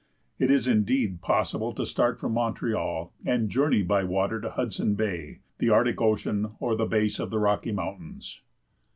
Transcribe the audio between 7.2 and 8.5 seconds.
the Rocky Mountains.